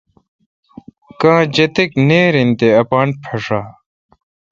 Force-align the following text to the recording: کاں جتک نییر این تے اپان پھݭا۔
کاں 1.21 1.41
جتک 1.55 1.89
نییر 2.07 2.33
این 2.39 2.49
تے 2.59 2.67
اپان 2.81 3.07
پھݭا۔ 3.23 3.61